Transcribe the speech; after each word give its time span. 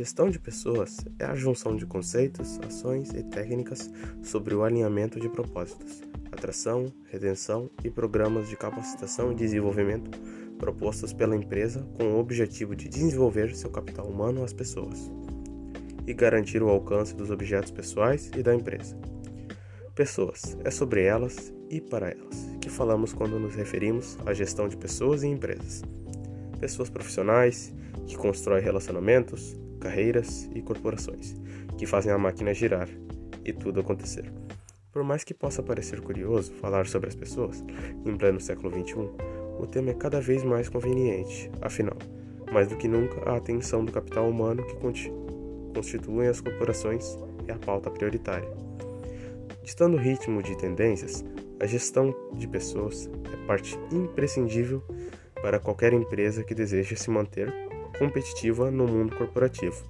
Gestão 0.00 0.30
de 0.30 0.38
pessoas 0.38 0.96
é 1.18 1.26
a 1.26 1.34
junção 1.34 1.76
de 1.76 1.84
conceitos, 1.84 2.58
ações 2.66 3.12
e 3.12 3.22
técnicas 3.22 3.90
sobre 4.22 4.54
o 4.54 4.64
alinhamento 4.64 5.20
de 5.20 5.28
propósitos, 5.28 6.00
atração, 6.32 6.90
retenção 7.10 7.70
e 7.84 7.90
programas 7.90 8.48
de 8.48 8.56
capacitação 8.56 9.30
e 9.30 9.34
desenvolvimento 9.34 10.10
propostos 10.56 11.12
pela 11.12 11.36
empresa 11.36 11.86
com 11.98 12.12
o 12.12 12.18
objetivo 12.18 12.74
de 12.74 12.88
desenvolver 12.88 13.54
seu 13.54 13.68
capital 13.68 14.06
humano 14.06 14.42
às 14.42 14.54
pessoas 14.54 15.12
e 16.06 16.14
garantir 16.14 16.62
o 16.62 16.70
alcance 16.70 17.14
dos 17.14 17.30
objetos 17.30 17.70
pessoais 17.70 18.30
e 18.34 18.42
da 18.42 18.54
empresa. 18.54 18.96
Pessoas 19.94 20.56
é 20.64 20.70
sobre 20.70 21.02
elas 21.02 21.52
e 21.68 21.78
para 21.78 22.08
elas 22.08 22.48
que 22.58 22.70
falamos 22.70 23.12
quando 23.12 23.38
nos 23.38 23.54
referimos 23.54 24.16
à 24.24 24.32
gestão 24.32 24.66
de 24.66 24.78
pessoas 24.78 25.22
e 25.22 25.26
empresas. 25.26 25.82
Pessoas 26.58 26.88
profissionais 26.88 27.74
que 28.06 28.16
constroem 28.16 28.64
relacionamentos, 28.64 29.60
carreiras 29.80 30.48
e 30.54 30.62
corporações, 30.62 31.34
que 31.76 31.86
fazem 31.86 32.12
a 32.12 32.18
máquina 32.18 32.54
girar 32.54 32.88
e 33.44 33.52
tudo 33.52 33.80
acontecer. 33.80 34.30
Por 34.92 35.02
mais 35.02 35.24
que 35.24 35.32
possa 35.32 35.62
parecer 35.62 36.00
curioso 36.00 36.52
falar 36.54 36.86
sobre 36.86 37.08
as 37.08 37.14
pessoas 37.14 37.64
em 38.04 38.16
pleno 38.16 38.40
século 38.40 38.70
XXI, 38.70 39.08
o 39.58 39.66
tema 39.66 39.90
é 39.90 39.94
cada 39.94 40.20
vez 40.20 40.42
mais 40.44 40.68
conveniente, 40.68 41.50
afinal, 41.60 41.96
mais 42.52 42.66
do 42.68 42.76
que 42.76 42.88
nunca, 42.88 43.30
a 43.30 43.36
atenção 43.36 43.84
do 43.84 43.92
capital 43.92 44.28
humano 44.28 44.64
que 44.66 44.76
constituem 45.74 46.28
as 46.28 46.40
corporações 46.40 47.16
é 47.46 47.52
a 47.52 47.58
pauta 47.58 47.90
prioritária. 47.90 48.48
Distando 49.62 49.96
o 49.96 50.00
ritmo 50.00 50.42
de 50.42 50.56
tendências, 50.56 51.24
a 51.60 51.66
gestão 51.66 52.14
de 52.32 52.48
pessoas 52.48 53.08
é 53.32 53.46
parte 53.46 53.78
imprescindível 53.92 54.82
para 55.40 55.60
qualquer 55.60 55.92
empresa 55.92 56.42
que 56.42 56.54
deseje 56.54 56.96
se 56.96 57.10
manter 57.10 57.52
competitiva 58.00 58.70
no 58.70 58.88
mundo 58.88 59.14
corporativo. 59.14 59.84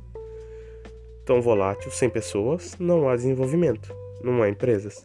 Tão 1.24 1.40
volátil, 1.40 1.92
sem 1.92 2.10
pessoas, 2.10 2.76
não 2.76 3.08
há 3.08 3.14
desenvolvimento, 3.14 3.94
não 4.20 4.42
há 4.42 4.48
empresas. 4.48 5.04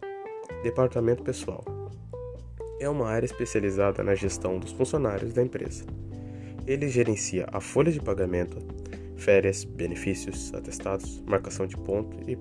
Departamento 0.64 1.22
pessoal 1.22 1.64
é 2.80 2.90
uma 2.90 3.08
área 3.08 3.28
especializada 3.28 4.04
na 4.04 4.16
gestão 4.16 4.58
dos 4.58 4.72
funcionários 4.72 5.34
da 5.34 5.44
empresa. 5.44 5.86
Ele 6.66 6.90
gerencia 6.90 7.46
a 7.52 7.62
folha 7.62 7.92
de 7.92 8.02
pagamento, 8.02 8.58
férias, 9.16 9.64
benefícios, 9.64 10.52
atestados, 10.56 11.22
marcação 11.28 11.68
de 11.68 11.78
ponto 11.78 12.18
e 12.28 12.36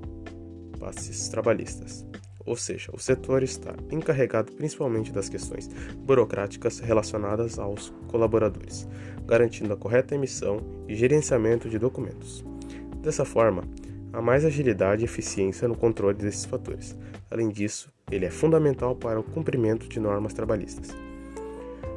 passes 0.78 1.28
trabalhistas. 1.28 2.06
Ou 2.46 2.56
seja, 2.56 2.90
o 2.92 2.98
setor 2.98 3.42
está 3.42 3.74
encarregado 3.90 4.52
principalmente 4.52 5.12
das 5.12 5.28
questões 5.28 5.68
burocráticas 5.96 6.78
relacionadas 6.78 7.58
aos 7.58 7.92
colaboradores, 8.08 8.86
garantindo 9.26 9.72
a 9.72 9.76
correta 9.76 10.14
emissão 10.14 10.58
e 10.86 10.94
gerenciamento 10.94 11.68
de 11.68 11.78
documentos. 11.78 12.44
Dessa 12.98 13.24
forma, 13.24 13.64
há 14.12 14.20
mais 14.20 14.44
agilidade 14.44 15.02
e 15.02 15.04
eficiência 15.04 15.66
no 15.66 15.76
controle 15.76 16.16
desses 16.16 16.44
fatores. 16.44 16.96
Além 17.30 17.48
disso, 17.48 17.92
ele 18.10 18.26
é 18.26 18.30
fundamental 18.30 18.94
para 18.94 19.18
o 19.18 19.24
cumprimento 19.24 19.88
de 19.88 19.98
normas 19.98 20.34
trabalhistas. 20.34 20.88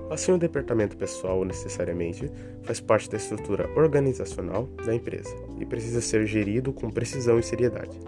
Assim, 0.09 0.31
o 0.31 0.37
departamento 0.37 0.95
pessoal 0.95 1.43
necessariamente 1.43 2.31
faz 2.63 2.79
parte 2.79 3.09
da 3.09 3.17
estrutura 3.17 3.69
organizacional 3.75 4.63
da 4.85 4.95
empresa 4.95 5.35
e 5.59 5.65
precisa 5.65 5.99
ser 5.99 6.25
gerido 6.25 6.71
com 6.71 6.89
precisão 6.89 7.37
e 7.37 7.43
seriedade. 7.43 7.99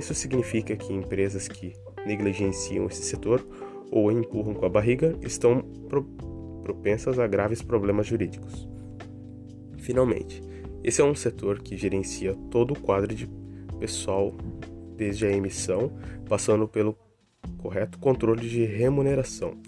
Isso 0.00 0.14
significa 0.14 0.74
que 0.74 0.94
empresas 0.94 1.46
que 1.46 1.74
negligenciam 2.06 2.86
esse 2.86 3.02
setor 3.02 3.46
ou 3.90 4.10
empurram 4.10 4.54
com 4.54 4.64
a 4.64 4.68
barriga 4.70 5.14
estão 5.20 5.60
pro 5.90 6.02
propensas 6.62 7.18
a 7.18 7.26
graves 7.26 7.60
problemas 7.60 8.06
jurídicos. 8.06 8.66
Finalmente, 9.76 10.40
esse 10.82 11.02
é 11.02 11.04
um 11.04 11.14
setor 11.14 11.60
que 11.60 11.76
gerencia 11.76 12.34
todo 12.50 12.72
o 12.72 12.80
quadro 12.80 13.14
de 13.14 13.28
pessoal, 13.78 14.34
desde 14.96 15.26
a 15.26 15.32
emissão, 15.32 15.92
passando 16.26 16.66
pelo 16.66 16.96
correto 17.58 17.98
controle 17.98 18.48
de 18.48 18.64
remuneração, 18.64 19.58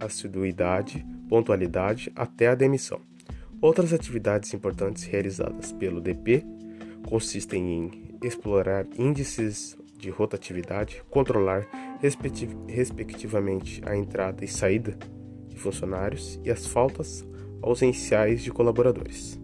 assiduidade, 0.00 1.04
pontualidade 1.28 2.10
até 2.16 2.46
a 2.48 2.54
demissão. 2.54 3.00
Outras 3.60 3.92
atividades 3.92 4.54
importantes 4.54 5.02
realizadas 5.04 5.70
pelo 5.72 6.00
DP 6.00 6.42
consistem 7.06 7.72
em 7.72 8.05
explorar 8.22 8.86
índices 8.98 9.76
de 9.98 10.10
rotatividade, 10.10 11.02
controlar 11.10 11.66
respectivamente 12.68 13.80
a 13.84 13.96
entrada 13.96 14.44
e 14.44 14.48
saída 14.48 14.96
de 15.48 15.56
funcionários 15.56 16.38
e 16.44 16.50
as 16.50 16.66
faltas 16.66 17.26
ausenciais 17.62 18.42
de 18.42 18.50
colaboradores. 18.50 19.40